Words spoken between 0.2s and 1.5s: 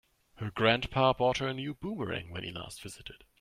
Her grandpa bought her